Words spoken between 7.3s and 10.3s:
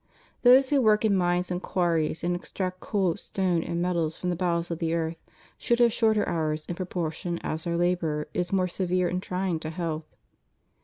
as their labor is more severe and trying to health.